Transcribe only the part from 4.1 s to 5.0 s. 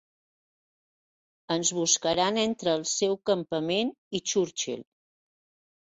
i Churchill.